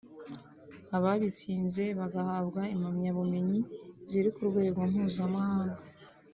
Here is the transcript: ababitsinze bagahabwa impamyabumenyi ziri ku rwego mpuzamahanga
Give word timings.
ababitsinze 0.97 1.83
bagahabwa 1.99 2.61
impamyabumenyi 2.75 3.59
ziri 4.09 4.29
ku 4.35 4.41
rwego 4.49 4.79
mpuzamahanga 4.91 5.79